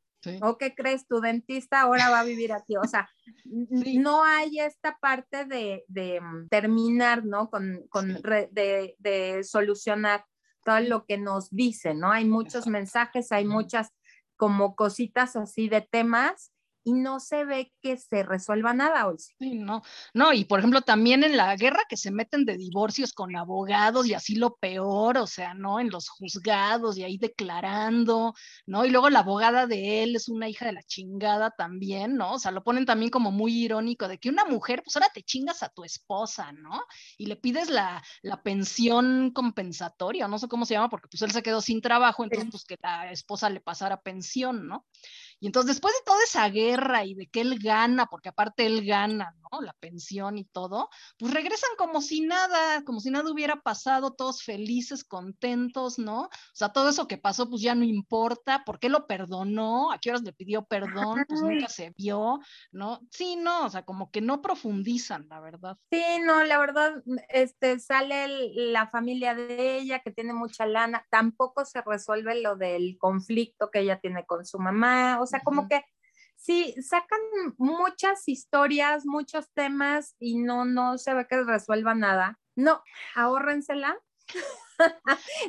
¿O 0.42 0.58
qué 0.58 0.74
crees? 0.74 1.06
Tu 1.06 1.20
dentista 1.20 1.82
ahora 1.82 2.10
va 2.10 2.20
a 2.20 2.24
vivir 2.24 2.52
aquí. 2.52 2.76
O 2.76 2.84
sea, 2.84 3.08
no 3.44 4.24
hay 4.24 4.58
esta 4.58 4.98
parte 5.00 5.44
de, 5.44 5.84
mm, 6.20 6.48
terminar, 6.48 7.24
¿no? 7.24 7.48
Con, 7.48 7.86
de, 8.50 9.40
solucionar 9.44 10.24
todo 10.64 10.80
lo 10.80 11.06
que 11.06 11.16
nos 11.16 11.50
dicen, 11.50 12.00
¿no? 12.00 12.10
Hay 12.10 12.24
muchos 12.24 12.66
mensajes, 12.66 13.30
hay 13.30 13.44
muchas 13.44 13.92
como 14.36 14.74
cositas 14.74 15.36
así 15.36 15.68
de 15.68 15.80
temas 15.80 16.52
y 16.86 16.92
no 16.92 17.18
se 17.18 17.44
ve 17.44 17.72
que 17.82 17.96
se 17.96 18.22
resuelva 18.22 18.72
nada, 18.72 19.08
Olsi. 19.08 19.32
Sí, 19.40 19.56
no, 19.56 19.82
no, 20.14 20.32
y 20.32 20.44
por 20.44 20.60
ejemplo 20.60 20.82
también 20.82 21.24
en 21.24 21.36
la 21.36 21.56
guerra 21.56 21.80
que 21.88 21.96
se 21.96 22.12
meten 22.12 22.44
de 22.44 22.56
divorcios 22.56 23.12
con 23.12 23.34
abogados 23.34 24.06
y 24.06 24.14
así 24.14 24.36
lo 24.36 24.54
peor, 24.54 25.18
o 25.18 25.26
sea, 25.26 25.52
¿no? 25.52 25.80
En 25.80 25.90
los 25.90 26.08
juzgados 26.08 26.96
y 26.96 27.02
ahí 27.02 27.18
declarando, 27.18 28.34
¿no? 28.66 28.84
Y 28.84 28.90
luego 28.90 29.10
la 29.10 29.18
abogada 29.18 29.66
de 29.66 30.04
él 30.04 30.14
es 30.14 30.28
una 30.28 30.48
hija 30.48 30.64
de 30.64 30.74
la 30.74 30.82
chingada 30.84 31.50
también, 31.50 32.16
¿no? 32.16 32.34
O 32.34 32.38
sea, 32.38 32.52
lo 32.52 32.62
ponen 32.62 32.86
también 32.86 33.10
como 33.10 33.32
muy 33.32 33.64
irónico 33.64 34.06
de 34.06 34.18
que 34.18 34.28
una 34.28 34.44
mujer, 34.44 34.84
pues 34.84 34.94
ahora 34.94 35.10
te 35.12 35.24
chingas 35.24 35.64
a 35.64 35.70
tu 35.70 35.82
esposa, 35.82 36.52
¿no? 36.52 36.84
Y 37.18 37.26
le 37.26 37.34
pides 37.34 37.68
la, 37.68 38.00
la 38.22 38.44
pensión 38.44 39.32
compensatoria, 39.32 40.28
no 40.28 40.38
sé 40.38 40.46
cómo 40.46 40.64
se 40.64 40.74
llama, 40.74 40.88
porque 40.88 41.08
pues 41.08 41.22
él 41.22 41.32
se 41.32 41.42
quedó 41.42 41.60
sin 41.60 41.80
trabajo, 41.80 42.22
entonces 42.22 42.48
pues 42.48 42.64
que 42.64 42.76
la 42.80 43.10
esposa 43.10 43.50
le 43.50 43.58
pasara 43.58 44.02
pensión, 44.02 44.68
¿no? 44.68 44.86
Y 45.38 45.46
entonces 45.46 45.76
después 45.76 45.94
de 45.94 46.04
toda 46.04 46.22
esa 46.24 46.48
guerra 46.48 47.04
y 47.04 47.14
de 47.14 47.26
que 47.28 47.42
él 47.42 47.58
gana, 47.58 48.06
porque 48.06 48.30
aparte 48.30 48.66
él 48.66 48.86
gana, 48.86 49.34
¿no? 49.52 49.60
La 49.60 49.74
pensión 49.74 50.38
y 50.38 50.44
todo, 50.44 50.88
pues 51.18 51.32
regresan 51.32 51.70
como 51.76 52.00
si 52.00 52.22
nada, 52.22 52.82
como 52.84 53.00
si 53.00 53.10
nada 53.10 53.30
hubiera 53.30 53.56
pasado, 53.60 54.14
todos 54.14 54.42
felices, 54.42 55.04
contentos, 55.04 55.98
¿no? 55.98 56.22
O 56.22 56.30
sea, 56.54 56.70
todo 56.70 56.88
eso 56.88 57.06
que 57.06 57.18
pasó, 57.18 57.50
pues 57.50 57.62
ya 57.62 57.74
no 57.74 57.84
importa, 57.84 58.64
¿por 58.64 58.78
qué 58.78 58.88
lo 58.88 59.06
perdonó? 59.06 59.92
¿A 59.92 59.98
qué 59.98 60.10
horas 60.10 60.22
le 60.22 60.32
pidió 60.32 60.64
perdón? 60.64 61.24
Pues 61.28 61.40
nunca 61.40 61.68
se 61.68 61.92
vio, 61.96 62.40
¿no? 62.72 63.00
Sí, 63.10 63.36
no, 63.36 63.66
o 63.66 63.70
sea, 63.70 63.84
como 63.84 64.10
que 64.10 64.20
no 64.20 64.40
profundizan, 64.40 65.26
la 65.28 65.40
verdad. 65.40 65.76
Sí, 65.90 66.02
no, 66.24 66.42
la 66.44 66.58
verdad, 66.58 67.02
este, 67.28 67.78
sale 67.78 68.52
la 68.54 68.88
familia 68.88 69.34
de 69.34 69.78
ella 69.78 70.00
que 70.00 70.12
tiene 70.12 70.32
mucha 70.32 70.66
lana, 70.66 71.06
tampoco 71.10 71.64
se 71.64 71.82
resuelve 71.82 72.40
lo 72.40 72.56
del 72.56 72.96
conflicto 72.98 73.70
que 73.70 73.80
ella 73.80 74.00
tiene 74.00 74.24
con 74.24 74.46
su 74.46 74.58
mamá, 74.58 75.18
o 75.20 75.25
sea, 75.26 75.40
como 75.40 75.68
que 75.68 75.82
sí, 76.36 76.74
sacan 76.82 77.20
muchas 77.58 78.28
historias, 78.28 79.04
muchos 79.06 79.50
temas 79.52 80.14
y 80.18 80.38
no, 80.38 80.64
no 80.64 80.98
se 80.98 81.14
ve 81.14 81.26
que 81.28 81.42
resuelva 81.42 81.94
nada. 81.94 82.38
No, 82.54 82.82
ahórrensela. 83.14 83.98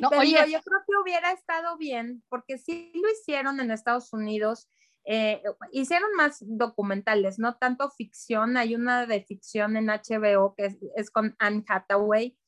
No, 0.00 0.08
oye. 0.16 0.38
yo 0.50 0.62
creo 0.62 0.80
que 0.86 0.96
hubiera 1.02 1.32
estado 1.32 1.76
bien, 1.76 2.24
porque 2.30 2.56
sí 2.56 2.90
lo 2.94 3.10
hicieron 3.10 3.60
en 3.60 3.70
Estados 3.70 4.14
Unidos. 4.14 4.70
Eh, 5.04 5.42
hicieron 5.70 6.14
más 6.16 6.38
documentales, 6.40 7.38
no 7.38 7.58
tanto 7.58 7.90
ficción. 7.90 8.56
Hay 8.56 8.74
una 8.74 9.04
de 9.04 9.22
ficción 9.24 9.76
en 9.76 9.88
HBO 9.88 10.54
que 10.56 10.66
es, 10.66 10.78
es 10.96 11.10
con 11.10 11.36
Anne 11.38 11.62
Hathaway, 11.68 12.38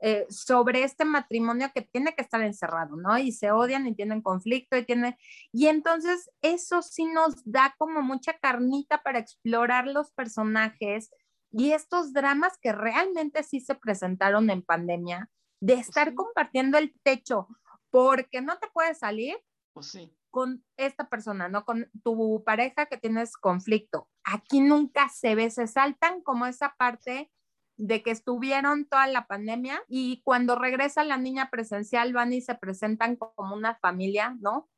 eh, 0.00 0.26
sobre 0.30 0.84
este 0.84 1.04
matrimonio 1.04 1.70
que 1.74 1.82
tiene 1.82 2.14
que 2.14 2.22
estar 2.22 2.40
encerrado, 2.42 2.96
¿no? 2.96 3.18
Y 3.18 3.32
se 3.32 3.50
odian 3.50 3.86
y 3.86 3.96
tienen 3.96 4.22
conflicto 4.22 4.76
y 4.76 4.84
tiene 4.84 5.18
y 5.52 5.66
entonces 5.66 6.30
eso 6.40 6.82
sí 6.82 7.06
nos 7.06 7.34
da 7.44 7.74
como 7.78 8.00
mucha 8.00 8.38
carnita 8.38 9.02
para 9.02 9.18
explorar 9.18 9.88
los 9.88 10.12
personajes 10.12 11.10
y 11.50 11.72
estos 11.72 12.12
dramas 12.12 12.58
que 12.60 12.72
realmente 12.72 13.42
sí 13.42 13.60
se 13.60 13.74
presentaron 13.74 14.50
en 14.50 14.62
pandemia, 14.62 15.30
de 15.60 15.74
pues 15.74 15.88
estar 15.88 16.14
compartiendo 16.14 16.78
el 16.78 16.94
techo, 17.02 17.48
porque 17.90 18.40
no 18.40 18.58
te 18.58 18.68
puedes 18.72 18.98
salir 18.98 19.36
pues 19.72 19.90
sí. 19.90 20.14
con 20.30 20.64
esta 20.76 21.08
persona, 21.08 21.48
¿no? 21.48 21.64
Con 21.64 21.90
tu 22.04 22.44
pareja 22.44 22.86
que 22.86 22.98
tienes 22.98 23.36
conflicto. 23.36 24.08
Aquí 24.24 24.60
nunca 24.60 25.08
se 25.08 25.34
ve, 25.34 25.50
se 25.50 25.66
saltan 25.66 26.20
como 26.22 26.46
esa 26.46 26.74
parte 26.78 27.30
de 27.78 28.02
que 28.02 28.10
estuvieron 28.10 28.86
toda 28.86 29.06
la 29.06 29.26
pandemia 29.26 29.82
y 29.88 30.20
cuando 30.24 30.56
regresa 30.56 31.04
la 31.04 31.16
niña 31.16 31.48
presencial 31.48 32.12
van 32.12 32.32
y 32.32 32.42
se 32.42 32.56
presentan 32.56 33.16
como 33.16 33.54
una 33.54 33.76
familia, 33.76 34.36
¿no? 34.40 34.68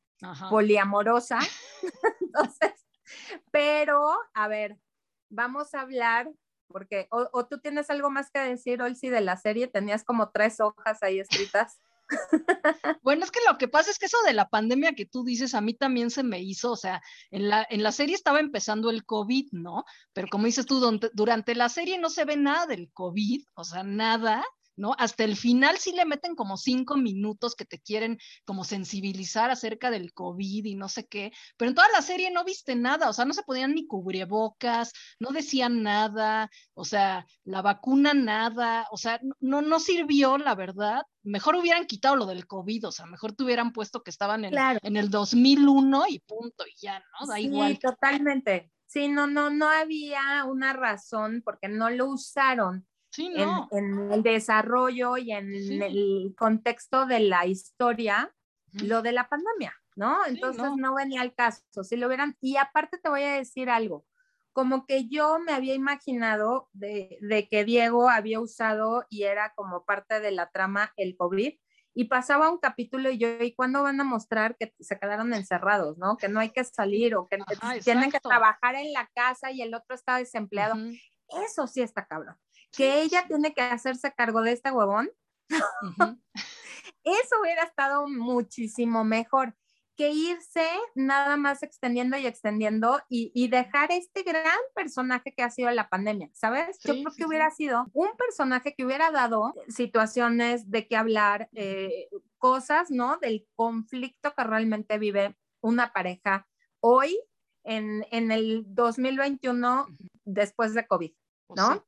Poliamorosa. 0.49 1.39
Entonces, 2.21 2.85
pero, 3.51 4.17
a 4.35 4.47
ver, 4.47 4.77
vamos 5.29 5.73
a 5.73 5.81
hablar, 5.81 6.31
porque, 6.67 7.07
o, 7.09 7.45
tú 7.47 7.59
tienes 7.59 7.89
algo 7.89 8.11
más 8.11 8.29
que 8.29 8.39
decir, 8.39 8.81
Olsi, 8.81 9.09
de 9.09 9.21
la 9.21 9.35
serie, 9.35 9.67
tenías 9.67 10.03
como 10.03 10.29
tres 10.29 10.59
hojas 10.59 11.01
ahí 11.01 11.19
escritas. 11.19 11.81
Bueno, 13.03 13.25
es 13.25 13.31
que 13.31 13.39
lo 13.49 13.57
que 13.57 13.67
pasa 13.67 13.91
es 13.91 13.99
que 13.99 14.05
eso 14.05 14.17
de 14.25 14.33
la 14.33 14.49
pandemia 14.49 14.93
que 14.93 15.05
tú 15.05 15.23
dices, 15.23 15.53
a 15.55 15.61
mí 15.61 15.73
también 15.73 16.11
se 16.11 16.23
me 16.23 16.41
hizo, 16.41 16.71
o 16.71 16.75
sea, 16.75 17.01
en 17.31 17.49
la, 17.49 17.65
en 17.69 17.83
la 17.83 17.91
serie 17.91 18.15
estaba 18.15 18.39
empezando 18.39 18.89
el 18.89 19.05
COVID, 19.05 19.49
¿no? 19.51 19.85
Pero 20.13 20.27
como 20.29 20.45
dices 20.45 20.65
tú, 20.65 20.99
durante 21.13 21.55
la 21.55 21.69
serie 21.69 21.97
no 21.97 22.09
se 22.09 22.25
ve 22.25 22.37
nada 22.37 22.67
del 22.67 22.91
COVID, 22.93 23.43
o 23.55 23.63
sea, 23.63 23.83
nada, 23.83 24.43
¿no? 24.75 24.95
Hasta 24.97 25.23
el 25.23 25.35
final 25.35 25.77
sí 25.77 25.93
le 25.93 26.05
meten 26.05 26.35
como 26.35 26.57
cinco 26.57 26.97
minutos 26.97 27.55
que 27.55 27.65
te 27.65 27.79
quieren 27.79 28.17
como 28.45 28.63
sensibilizar 28.63 29.51
acerca 29.51 29.91
del 29.91 30.13
COVID 30.13 30.65
y 30.65 30.75
no 30.75 30.89
sé 30.89 31.07
qué, 31.07 31.31
pero 31.57 31.69
en 31.69 31.75
toda 31.75 31.89
la 31.93 32.01
serie 32.01 32.31
no 32.31 32.43
viste 32.43 32.75
nada, 32.75 33.09
o 33.09 33.13
sea, 33.13 33.25
no 33.25 33.33
se 33.33 33.43
podían 33.43 33.73
ni 33.73 33.85
cubrebocas, 33.87 34.93
no 35.19 35.31
decían 35.31 35.83
nada, 35.83 36.49
o 36.73 36.85
sea, 36.85 37.25
la 37.43 37.61
vacuna 37.61 38.13
nada, 38.13 38.87
o 38.91 38.97
sea, 38.97 39.19
no, 39.39 39.61
no 39.61 39.79
sirvió, 39.79 40.37
la 40.37 40.55
verdad. 40.55 41.03
Mejor 41.23 41.55
hubieran 41.55 41.85
quitado 41.85 42.15
lo 42.15 42.25
del 42.25 42.47
COVID, 42.47 42.87
o 42.87 42.91
sea, 42.91 43.05
mejor 43.05 43.33
te 43.33 43.43
hubieran 43.43 43.71
puesto 43.73 44.01
que 44.01 44.09
estaban 44.09 44.45
en, 44.45 44.53
en 44.57 44.97
el 44.97 45.09
2001 45.09 46.05
y 46.09 46.19
punto, 46.19 46.65
y 46.65 46.73
ya, 46.81 46.99
¿no? 46.99 47.27
Da 47.27 47.35
sí, 47.35 47.43
igual. 47.43 47.77
totalmente. 47.79 48.71
Sí, 48.87 49.07
no, 49.07 49.27
no, 49.27 49.49
no 49.49 49.69
había 49.69 50.43
una 50.45 50.73
razón 50.73 51.41
porque 51.45 51.69
no 51.69 51.89
lo 51.89 52.07
usaron 52.07 52.85
en, 53.17 54.11
el 54.11 54.23
desarrollo 54.23 55.17
y 55.17 55.31
en 55.31 55.53
el 55.81 56.33
contexto 56.37 57.05
de 57.05 57.19
la 57.21 57.45
historia, 57.45 58.33
lo 58.83 59.01
de 59.01 59.11
la 59.11 59.27
pandemia, 59.27 59.75
¿no? 59.95 60.25
Entonces 60.25 60.71
no. 60.77 60.95
venía 60.95 61.21
al 61.21 61.33
caso, 61.33 61.83
si 61.83 61.97
lo 61.97 62.07
hubieran, 62.07 62.37
y 62.41 62.57
aparte 62.57 62.97
te 62.97 63.09
voy 63.09 63.23
a 63.23 63.33
decir 63.33 63.69
algo, 63.69 64.05
como 64.53 64.85
que 64.85 65.07
yo 65.07 65.39
me 65.39 65.53
había 65.53 65.75
imaginado 65.75 66.69
de, 66.73 67.17
de, 67.21 67.47
que 67.47 67.63
Diego 67.63 68.09
había 68.09 68.39
usado 68.39 69.05
y 69.09 69.23
era 69.23 69.53
como 69.55 69.85
parte 69.85 70.19
de 70.19 70.31
la 70.31 70.49
trama 70.49 70.93
el 70.97 71.15
COVID, 71.15 71.53
y 71.93 72.05
pasaba 72.05 72.49
un 72.49 72.57
capítulo 72.57 73.09
y 73.09 73.17
yo, 73.17 73.27
¿y 73.41 73.53
cuándo 73.53 73.83
van 73.83 73.99
a 73.99 74.05
mostrar 74.05 74.55
que 74.57 74.73
se 74.79 74.97
quedaron 74.97 75.33
encerrados, 75.33 75.97
no? 75.97 76.15
Que 76.17 76.29
no 76.29 76.39
hay 76.39 76.51
que 76.51 76.63
salir 76.63 77.15
o 77.15 77.27
que 77.27 77.37
tienen 77.83 78.11
que 78.11 78.19
trabajar 78.19 78.75
en 78.75 78.93
la 78.93 79.09
casa 79.13 79.51
y 79.51 79.61
el 79.61 79.73
otro 79.73 79.95
está 79.95 80.17
desempleado. 80.17 80.75
Eso 81.47 81.67
sí 81.67 81.81
está 81.81 82.05
cabrón. 82.05 82.37
Que 82.71 83.01
ella 83.01 83.25
tiene 83.27 83.53
que 83.53 83.61
hacerse 83.61 84.13
cargo 84.13 84.41
de 84.41 84.53
este 84.53 84.71
huevón, 84.71 85.09
eso 87.03 87.35
hubiera 87.41 87.63
estado 87.63 88.07
muchísimo 88.07 89.03
mejor 89.03 89.55
que 89.97 90.09
irse 90.09 90.67
nada 90.95 91.37
más 91.37 91.63
extendiendo 91.63 92.17
y 92.17 92.25
extendiendo 92.25 93.01
y, 93.07 93.47
dejar 93.49 93.91
este 93.91 94.23
gran 94.23 94.57
personaje 94.73 95.33
que 95.33 95.43
ha 95.43 95.49
sido 95.51 95.69
la 95.69 95.89
pandemia, 95.89 96.29
¿sabes? 96.33 96.79
Yo 96.83 96.93
creo 96.93 97.11
que 97.15 97.25
hubiera 97.25 97.51
sido 97.51 97.85
un 97.93 98.09
personaje 98.17 98.73
que 98.73 98.85
hubiera 98.85 99.11
dado 99.11 99.53
situaciones 99.67 100.71
de 100.71 100.87
qué 100.87 100.95
hablar, 100.95 101.49
eh, 101.53 102.07
cosas, 102.37 102.89
¿no? 102.89 103.17
Del 103.17 103.45
conflicto 103.55 104.33
que 104.35 104.43
realmente 104.43 104.97
vive 104.97 105.37
una 105.61 105.93
pareja 105.93 106.47
hoy 106.79 107.19
en, 107.63 108.05
en 108.09 108.31
el 108.31 108.63
2021 108.69 109.85
después 110.25 110.73
de 110.73 110.87
COVID, 110.87 111.11
¿no? 111.55 111.85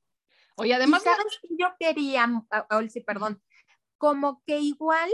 Oye, 0.55 0.73
además. 0.73 1.03
yo 1.57 1.67
quería, 1.79 2.29
Olsi, 2.69 3.01
perdón, 3.01 3.41
como 3.97 4.43
que 4.45 4.59
igual 4.59 5.09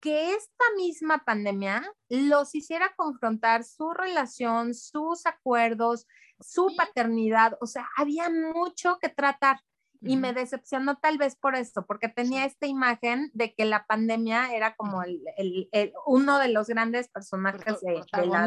que 0.00 0.34
esta 0.34 0.64
misma 0.76 1.24
pandemia 1.24 1.82
los 2.08 2.54
hiciera 2.54 2.94
confrontar 2.96 3.64
su 3.64 3.92
relación, 3.92 4.74
sus 4.74 5.26
acuerdos, 5.26 6.06
su 6.40 6.74
paternidad, 6.76 7.58
o 7.60 7.66
sea, 7.66 7.88
había 7.96 8.30
mucho 8.30 8.98
que 9.00 9.08
tratar. 9.08 9.60
Y 10.00 10.16
me 10.16 10.32
decepcionó 10.32 10.98
tal 10.98 11.18
vez 11.18 11.34
por 11.34 11.56
esto, 11.56 11.84
porque 11.84 12.08
tenía 12.08 12.44
esta 12.44 12.68
imagen 12.68 13.32
de 13.34 13.52
que 13.52 13.64
la 13.64 13.84
pandemia 13.84 14.54
era 14.54 14.76
como 14.76 15.02
el, 15.02 15.20
uno 16.06 16.38
de 16.38 16.50
los 16.50 16.68
grandes 16.68 17.08
personajes 17.08 17.80
de, 17.80 18.04
la, 18.24 18.46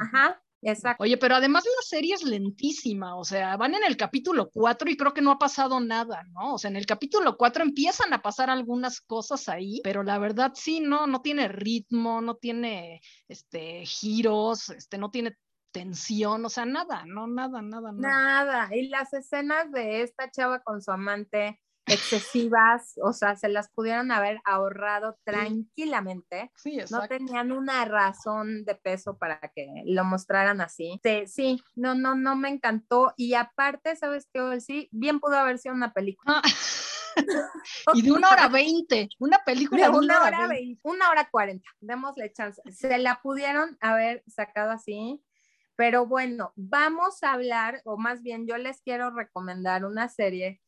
ajá, 0.00 0.42
Exacto. 0.62 1.02
Oye, 1.02 1.16
pero 1.16 1.36
además 1.36 1.64
la 1.64 1.82
serie 1.82 2.14
es 2.14 2.22
lentísima, 2.22 3.16
o 3.16 3.24
sea, 3.24 3.56
van 3.56 3.74
en 3.74 3.84
el 3.84 3.96
capítulo 3.96 4.50
4 4.50 4.90
y 4.90 4.96
creo 4.96 5.14
que 5.14 5.22
no 5.22 5.30
ha 5.30 5.38
pasado 5.38 5.80
nada, 5.80 6.22
¿no? 6.32 6.54
O 6.54 6.58
sea, 6.58 6.70
en 6.70 6.76
el 6.76 6.86
capítulo 6.86 7.36
4 7.36 7.62
empiezan 7.62 8.12
a 8.12 8.20
pasar 8.20 8.50
algunas 8.50 9.00
cosas 9.00 9.48
ahí, 9.48 9.80
pero 9.82 10.02
la 10.02 10.18
verdad 10.18 10.52
sí, 10.54 10.80
no, 10.80 11.06
no 11.06 11.22
tiene 11.22 11.48
ritmo, 11.48 12.20
no 12.20 12.34
tiene 12.36 13.00
este 13.28 13.86
giros, 13.86 14.68
este 14.68 14.98
no 14.98 15.10
tiene 15.10 15.36
tensión, 15.72 16.44
o 16.44 16.48
sea, 16.48 16.66
nada, 16.66 17.04
no, 17.06 17.26
nada, 17.26 17.62
nada, 17.62 17.92
nada. 17.92 18.44
Nada, 18.44 18.76
y 18.76 18.88
las 18.88 19.12
escenas 19.14 19.70
de 19.72 20.02
esta 20.02 20.30
chava 20.30 20.60
con 20.60 20.82
su 20.82 20.90
amante 20.90 21.60
excesivas, 21.90 22.94
o 23.02 23.12
sea, 23.12 23.36
se 23.36 23.48
las 23.48 23.68
pudieron 23.70 24.10
haber 24.12 24.40
ahorrado 24.44 25.18
tranquilamente. 25.24 26.50
Sí, 26.56 26.78
no 26.90 27.06
tenían 27.08 27.52
una 27.52 27.84
razón 27.84 28.64
de 28.64 28.74
peso 28.74 29.18
para 29.18 29.40
que 29.54 29.66
lo 29.86 30.04
mostraran 30.04 30.60
así. 30.60 31.00
Sí, 31.02 31.26
sí, 31.26 31.62
no, 31.74 31.94
no, 31.94 32.14
no 32.14 32.36
me 32.36 32.48
encantó. 32.48 33.12
Y 33.16 33.34
aparte, 33.34 33.96
¿sabes 33.96 34.28
qué? 34.32 34.60
Sí, 34.60 34.88
bien 34.92 35.20
pudo 35.20 35.36
haber 35.36 35.58
sido 35.58 35.74
una 35.74 35.92
película. 35.92 36.40
Ah. 36.44 36.48
y 37.94 38.02
de 38.02 38.12
una 38.12 38.30
hora 38.30 38.48
veinte, 38.48 39.08
una 39.18 39.38
película 39.44 39.90
de, 39.90 39.98
una, 39.98 40.22
hora 40.22 40.46
veinte. 40.46 40.80
Una 40.84 41.10
hora 41.10 41.28
cuarenta, 41.30 41.68
démosle 41.80 42.32
chance. 42.32 42.60
Se 42.70 42.98
la 42.98 43.20
pudieron 43.22 43.76
haber 43.80 44.22
sacado 44.26 44.70
así 44.70 45.22
Pero 45.76 46.06
bueno, 46.06 46.52
vamos 46.56 47.22
a 47.22 47.32
hablar, 47.32 47.82
o 47.84 47.96
más 47.96 48.22
bien 48.22 48.46
yo 48.46 48.56
les 48.58 48.80
quiero 48.82 49.10
recomendar 49.10 49.84
una 49.84 50.08
serie 50.08 50.60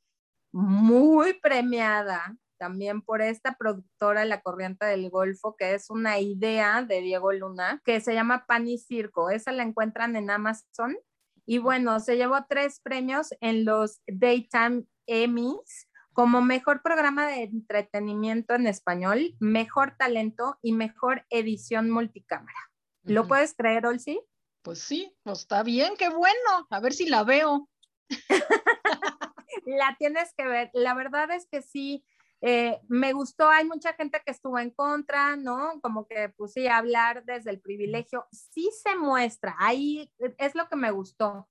muy 0.52 1.32
premiada 1.34 2.36
también 2.58 3.02
por 3.02 3.22
esta 3.22 3.56
productora 3.56 4.24
La 4.24 4.40
Corriente 4.40 4.86
del 4.86 5.10
Golfo, 5.10 5.56
que 5.56 5.74
es 5.74 5.90
una 5.90 6.20
idea 6.20 6.84
de 6.84 7.00
Diego 7.00 7.32
Luna, 7.32 7.82
que 7.84 8.00
se 8.00 8.14
llama 8.14 8.46
Pan 8.46 8.68
y 8.68 8.78
Circo. 8.78 9.30
Esa 9.30 9.50
la 9.50 9.64
encuentran 9.64 10.14
en 10.14 10.30
Amazon. 10.30 10.96
Y 11.44 11.58
bueno, 11.58 11.98
se 11.98 12.16
llevó 12.16 12.36
tres 12.48 12.78
premios 12.80 13.34
en 13.40 13.64
los 13.64 14.00
Daytime 14.06 14.84
Emmys 15.06 15.88
como 16.12 16.40
mejor 16.40 16.82
programa 16.82 17.26
de 17.26 17.42
entretenimiento 17.42 18.54
en 18.54 18.68
español, 18.68 19.34
mejor 19.40 19.96
talento 19.98 20.58
y 20.62 20.72
mejor 20.72 21.26
edición 21.30 21.90
multicámara. 21.90 22.70
¿Lo 23.02 23.26
puedes 23.26 23.54
creer, 23.54 23.86
Olsi? 23.86 24.20
Pues 24.62 24.78
sí, 24.78 25.12
pues 25.24 25.40
está 25.40 25.64
bien, 25.64 25.94
qué 25.98 26.08
bueno. 26.10 26.66
A 26.70 26.78
ver 26.78 26.92
si 26.92 27.08
la 27.08 27.24
veo. 27.24 27.68
la 29.64 29.96
tienes 29.98 30.32
que 30.36 30.46
ver. 30.46 30.70
La 30.72 30.94
verdad 30.94 31.30
es 31.30 31.46
que 31.46 31.62
sí, 31.62 32.04
eh, 32.44 32.80
me 32.88 33.12
gustó, 33.12 33.48
hay 33.48 33.64
mucha 33.64 33.92
gente 33.94 34.20
que 34.24 34.32
estuvo 34.32 34.58
en 34.58 34.70
contra, 34.70 35.36
¿no? 35.36 35.80
Como 35.80 36.08
que 36.08 36.28
pues 36.30 36.52
sí, 36.54 36.66
hablar 36.66 37.24
desde 37.24 37.50
el 37.50 37.60
privilegio, 37.60 38.26
sí 38.32 38.68
se 38.82 38.96
muestra, 38.96 39.54
ahí 39.60 40.10
es 40.38 40.56
lo 40.56 40.68
que 40.68 40.74
me 40.74 40.90
gustó, 40.90 41.48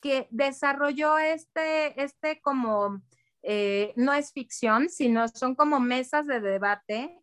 que 0.00 0.26
desarrolló 0.32 1.16
este, 1.18 2.02
este 2.02 2.40
como, 2.40 3.00
eh, 3.42 3.92
no 3.94 4.12
es 4.12 4.32
ficción, 4.32 4.88
sino 4.88 5.28
son 5.28 5.54
como 5.54 5.78
mesas 5.78 6.26
de 6.26 6.40
debate 6.40 7.16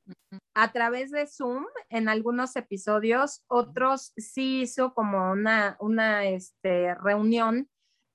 a 0.53 0.72
través 0.72 1.12
de 1.12 1.27
Zoom 1.27 1.65
en 1.89 2.08
algunos 2.08 2.55
episodios, 2.55 3.43
otros 3.48 4.13
sí 4.15 4.62
hizo 4.62 4.93
como 4.93 5.31
una, 5.31 5.75
una 5.81 6.24
este, 6.24 6.96
reunión 6.96 7.69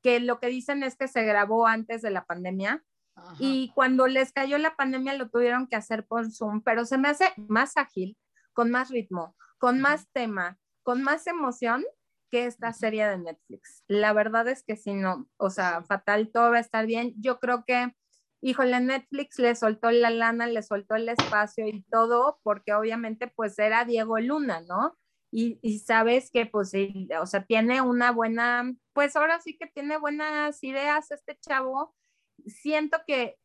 que 0.04 0.20
lo 0.20 0.38
que 0.38 0.48
dicen 0.48 0.82
es 0.82 0.96
que 0.96 1.08
se 1.08 1.24
grabó 1.24 1.66
antes 1.66 2.02
de 2.02 2.10
la 2.10 2.26
pandemia 2.26 2.84
y 3.38 3.72
cuando 3.74 4.06
les 4.06 4.32
cayó 4.32 4.58
la 4.58 4.76
pandemia 4.76 5.14
lo 5.14 5.30
tuvieron 5.30 5.66
que 5.66 5.76
hacer 5.76 6.04
por 6.06 6.30
Zoom, 6.30 6.62
pero 6.62 6.84
se 6.84 6.98
me 6.98 7.08
hace 7.08 7.32
más 7.36 7.78
ágil, 7.78 8.18
con 8.52 8.70
más 8.70 8.90
ritmo, 8.90 9.34
con 9.56 9.80
más 9.80 10.10
tema, 10.12 10.58
con 10.82 11.02
más 11.02 11.26
emoción 11.26 11.84
que 12.30 12.44
esta 12.44 12.74
serie 12.74 13.06
de 13.06 13.16
Netflix. 13.16 13.82
La 13.88 14.12
verdad 14.12 14.46
es 14.48 14.62
que 14.62 14.76
si 14.76 14.92
no, 14.92 15.26
o 15.38 15.48
sea, 15.48 15.82
fatal, 15.84 16.30
todo 16.30 16.50
va 16.50 16.58
a 16.58 16.60
estar 16.60 16.84
bien. 16.84 17.14
Yo 17.16 17.40
creo 17.40 17.64
que, 17.64 17.94
híjole, 18.42 18.80
Netflix 18.80 19.38
le 19.38 19.54
soltó 19.54 19.90
la 19.90 20.10
lana, 20.10 20.46
le 20.46 20.62
soltó 20.62 20.96
el 20.96 21.08
espacio 21.08 21.66
y 21.66 21.82
todo, 21.84 22.40
porque 22.42 22.74
obviamente 22.74 23.32
pues 23.34 23.58
era 23.58 23.86
Diego 23.86 24.18
Luna, 24.18 24.60
¿no? 24.60 24.98
Y, 25.36 25.58
y, 25.62 25.80
sabes 25.80 26.30
que 26.30 26.46
pues, 26.46 26.72
o 27.20 27.26
sea, 27.26 27.44
tiene 27.44 27.80
una 27.80 28.12
buena, 28.12 28.72
pues 28.92 29.16
ahora 29.16 29.40
sí 29.40 29.56
que 29.56 29.66
tiene 29.66 29.96
buenas 29.96 30.62
ideas 30.62 31.10
este 31.10 31.36
chavo 31.40 31.92
siento 32.46 32.98
que 33.06 33.36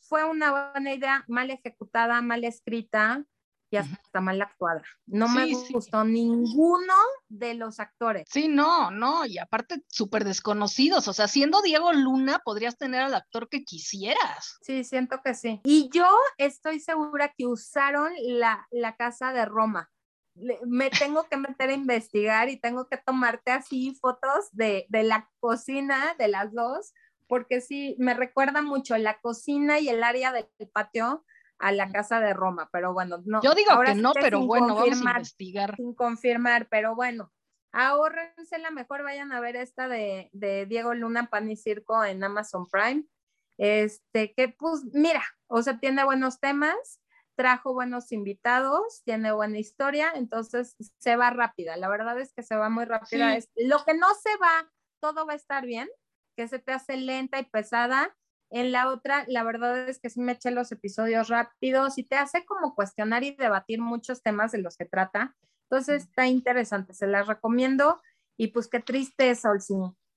fue 0.00 0.24
una 0.24 0.72
buena 0.72 0.92
idea 0.92 1.24
mal 1.28 1.50
ejecutada, 1.50 2.20
mal 2.20 2.44
escrita 2.44 3.24
y 3.70 3.76
hasta 3.76 4.20
mal 4.20 4.40
actuada. 4.40 4.82
No 5.06 5.28
me 5.28 5.52
gustó 5.52 6.04
ninguno 6.04 6.94
de 7.28 7.54
los 7.54 7.80
actores. 7.80 8.24
Sí, 8.30 8.46
no, 8.46 8.90
no, 8.90 9.26
y 9.26 9.38
aparte 9.38 9.82
súper 9.88 10.24
desconocidos, 10.24 11.08
o 11.08 11.12
sea, 11.12 11.26
siendo 11.26 11.62
Diego 11.62 11.92
Luna 11.92 12.40
podrías 12.44 12.76
tener 12.76 13.00
al 13.00 13.14
actor 13.14 13.48
que 13.48 13.64
quisieras. 13.64 14.58
Sí, 14.60 14.84
siento 14.84 15.20
que 15.24 15.34
sí. 15.34 15.60
Y 15.64 15.88
yo 15.92 16.08
estoy 16.38 16.78
segura 16.78 17.32
que 17.36 17.46
usaron 17.46 18.12
la, 18.22 18.68
la 18.70 18.94
casa 18.96 19.32
de 19.32 19.44
Roma 19.44 19.90
me 20.66 20.90
tengo 20.90 21.24
que 21.24 21.36
meter 21.36 21.70
a 21.70 21.74
investigar 21.74 22.48
y 22.48 22.58
tengo 22.58 22.88
que 22.88 22.96
tomarte 22.96 23.52
así 23.52 23.94
fotos 24.00 24.48
de, 24.52 24.86
de, 24.88 25.02
la 25.04 25.30
cocina 25.40 26.14
de 26.18 26.28
las 26.28 26.52
dos, 26.52 26.92
porque 27.28 27.60
sí, 27.60 27.96
me 27.98 28.14
recuerda 28.14 28.62
mucho 28.62 28.96
la 28.98 29.20
cocina 29.20 29.78
y 29.78 29.88
el 29.88 30.02
área 30.02 30.32
del 30.32 30.48
patio 30.72 31.24
a 31.58 31.72
la 31.72 31.90
casa 31.90 32.20
de 32.20 32.34
Roma, 32.34 32.68
pero 32.72 32.92
bueno, 32.92 33.22
no. 33.24 33.40
Yo 33.42 33.54
digo 33.54 33.70
que 33.84 33.94
no, 33.94 34.12
pero 34.12 34.44
bueno, 34.44 34.74
vamos 34.74 35.06
a 35.06 35.08
investigar. 35.08 35.76
Sin 35.76 35.94
confirmar, 35.94 36.68
pero 36.68 36.94
bueno, 36.94 37.32
ahórrense 37.72 38.58
la 38.58 38.70
mejor, 38.70 39.02
vayan 39.02 39.32
a 39.32 39.40
ver 39.40 39.56
esta 39.56 39.88
de, 39.88 40.30
de 40.32 40.66
Diego 40.66 40.94
Luna, 40.94 41.28
Pan 41.30 41.50
y 41.50 41.56
Circo 41.56 42.04
en 42.04 42.22
Amazon 42.22 42.66
Prime. 42.68 43.04
Este, 43.56 44.34
que 44.34 44.48
pues, 44.48 44.82
mira, 44.92 45.22
o 45.46 45.62
sea, 45.62 45.78
tiene 45.78 46.04
buenos 46.04 46.40
temas, 46.40 47.00
trajo 47.36 47.74
buenos 47.74 48.12
invitados, 48.12 49.02
tiene 49.04 49.32
buena 49.32 49.58
historia, 49.58 50.12
entonces 50.14 50.76
se 50.98 51.16
va 51.16 51.30
rápida. 51.30 51.76
La 51.76 51.88
verdad 51.88 52.18
es 52.20 52.32
que 52.32 52.42
se 52.42 52.56
va 52.56 52.68
muy 52.70 52.84
rápida. 52.84 53.36
Es, 53.36 53.50
lo 53.56 53.84
que 53.84 53.94
no 53.94 54.06
se 54.14 54.36
va, 54.38 54.70
todo 55.00 55.26
va 55.26 55.32
a 55.34 55.36
estar 55.36 55.66
bien, 55.66 55.88
que 56.36 56.48
se 56.48 56.58
te 56.58 56.72
hace 56.72 56.96
lenta 56.96 57.38
y 57.38 57.44
pesada. 57.44 58.16
En 58.50 58.72
la 58.72 58.88
otra, 58.88 59.24
la 59.26 59.42
verdad 59.42 59.88
es 59.88 60.00
que 60.00 60.10
sí 60.10 60.20
me 60.20 60.32
eché 60.32 60.50
los 60.50 60.70
episodios 60.70 61.28
rápidos 61.28 61.98
y 61.98 62.04
te 62.04 62.16
hace 62.16 62.44
como 62.44 62.74
cuestionar 62.74 63.24
y 63.24 63.34
debatir 63.34 63.80
muchos 63.80 64.22
temas 64.22 64.52
de 64.52 64.58
los 64.58 64.76
que 64.76 64.84
trata. 64.84 65.34
Entonces 65.70 66.04
está 66.04 66.26
interesante, 66.26 66.94
se 66.94 67.06
las 67.06 67.26
recomiendo 67.26 68.00
y 68.36 68.48
pues 68.48 68.68
qué 68.68 68.80
triste 68.80 69.30
es, 69.30 69.42
sí. 69.60 69.74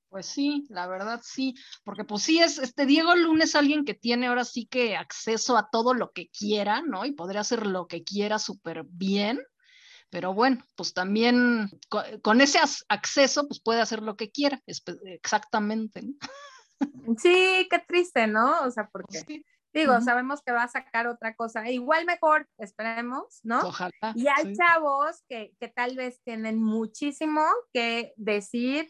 Pues 0.09 0.25
sí, 0.25 0.65
la 0.69 0.87
verdad 0.87 1.19
sí, 1.23 1.55
porque 1.83 2.05
pues 2.05 2.23
sí 2.23 2.39
es, 2.39 2.59
este 2.59 2.85
Diego 2.85 3.15
Lunes 3.15 3.55
alguien 3.55 3.83
que 3.83 3.93
tiene 3.93 4.27
ahora 4.27 4.45
sí 4.45 4.65
que 4.65 4.95
acceso 4.95 5.57
a 5.57 5.69
todo 5.69 5.93
lo 5.93 6.11
que 6.11 6.29
quiera, 6.29 6.81
¿no? 6.81 7.05
Y 7.05 7.11
podría 7.11 7.41
hacer 7.41 7.67
lo 7.67 7.87
que 7.87 8.03
quiera 8.03 8.39
súper 8.39 8.85
bien. 8.87 9.41
Pero 10.09 10.33
bueno, 10.33 10.63
pues 10.75 10.93
también 10.93 11.69
con, 12.21 12.39
ese 12.39 12.59
acceso, 12.87 13.45
pues 13.47 13.61
puede 13.61 13.81
hacer 13.81 14.01
lo 14.01 14.15
que 14.15 14.31
quiera, 14.31 14.61
exactamente. 14.65 16.01
Sí, 17.17 17.67
qué 17.71 17.79
triste, 17.87 18.27
¿no? 18.27 18.61
O 18.61 18.69
sea, 18.69 18.87
porque 18.91 19.43
digo, 19.73 19.99
sabemos 20.01 20.41
que 20.43 20.51
va 20.51 20.63
a 20.63 20.67
sacar 20.67 21.07
otra 21.07 21.35
cosa, 21.35 21.67
igual 21.69 22.05
mejor, 22.05 22.47
esperemos, 22.59 23.39
¿no? 23.43 23.59
Ojalá. 23.61 23.91
Y 24.13 24.27
hay 24.27 24.53
chavos 24.53 25.23
que, 25.27 25.53
que, 25.59 25.69
tal 25.69 25.95
vez 25.95 26.21
tienen 26.23 26.61
muchísimo 26.61 27.43
que 27.73 28.13
decir, 28.15 28.87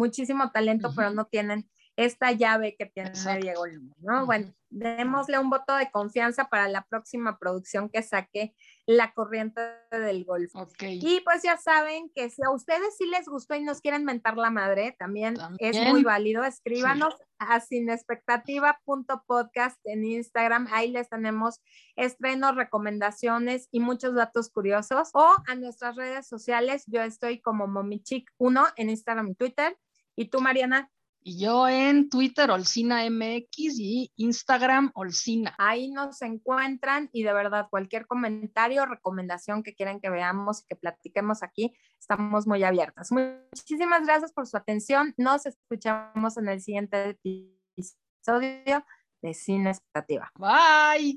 muchísimo 0.00 0.50
talento, 0.50 0.92
pero 0.96 1.10
no 1.10 1.26
tienen 1.26 1.70
esta 1.96 2.32
llave 2.32 2.76
que 2.78 2.86
tiene 2.86 3.12
Diego 3.40 3.66
Luna, 3.66 3.94
¿no? 3.98 4.24
Bueno, 4.24 4.54
démosle 4.70 5.38
un 5.38 5.50
voto 5.50 5.76
de 5.76 5.90
confianza 5.90 6.46
para 6.46 6.66
la 6.68 6.86
próxima 6.88 7.38
producción 7.38 7.90
que 7.90 8.02
saque 8.02 8.54
La 8.86 9.12
Corriente 9.12 9.60
del 9.90 10.24
Golfo. 10.24 10.66
Y 10.80 11.20
pues 11.20 11.42
ya 11.42 11.58
saben 11.58 12.10
que 12.14 12.30
si 12.30 12.42
a 12.42 12.48
ustedes 12.50 12.96
sí 12.96 13.04
les 13.06 13.26
gustó 13.26 13.54
y 13.54 13.62
nos 13.62 13.82
quieren 13.82 14.06
mentar 14.06 14.38
la 14.38 14.48
madre, 14.50 14.96
también, 14.98 15.36
es 15.58 15.76
muy 15.90 16.02
válido. 16.02 16.44
Escríbanos 16.44 17.14
a 17.38 17.60
sinexpectativa.podcast 17.60 19.78
en 19.84 20.04
Instagram. 20.04 20.68
Ahí 20.72 20.92
les 20.92 21.10
tenemos 21.10 21.60
estrenos, 21.96 22.56
recomendaciones 22.56 23.68
y 23.70 23.80
muchos 23.80 24.14
datos 24.14 24.48
curiosos. 24.50 25.10
O 25.12 25.36
a 25.46 25.54
nuestras 25.54 25.96
redes 25.96 26.26
sociales. 26.26 26.84
Yo 26.86 27.02
estoy 27.02 27.42
como 27.42 27.66
momichic1 27.66 28.72
en 28.76 28.88
Instagram 28.88 29.28
y 29.28 29.34
Twitter. 29.34 29.76
¿Y 30.20 30.26
tú, 30.26 30.42
Mariana? 30.42 30.90
Y 31.22 31.38
yo 31.42 31.66
en 31.66 32.10
Twitter, 32.10 32.50
Olcina 32.50 33.08
MX 33.08 33.78
y 33.78 34.12
Instagram, 34.16 34.90
Olcina. 34.92 35.54
Ahí 35.56 35.90
nos 35.90 36.20
encuentran 36.20 37.08
y 37.10 37.22
de 37.22 37.32
verdad 37.32 37.68
cualquier 37.70 38.06
comentario, 38.06 38.84
recomendación 38.84 39.62
que 39.62 39.74
quieran 39.74 39.98
que 39.98 40.10
veamos 40.10 40.60
y 40.60 40.66
que 40.66 40.76
platiquemos 40.76 41.42
aquí, 41.42 41.74
estamos 41.98 42.46
muy 42.46 42.62
abiertas. 42.64 43.10
Muchísimas 43.10 44.04
gracias 44.04 44.30
por 44.34 44.46
su 44.46 44.58
atención. 44.58 45.14
Nos 45.16 45.46
escuchamos 45.46 46.36
en 46.36 46.48
el 46.50 46.60
siguiente 46.60 47.18
episodio 47.74 48.84
de 49.22 49.32
Cine 49.32 49.70
Expectativa. 49.70 50.30
Bye. 50.36 51.08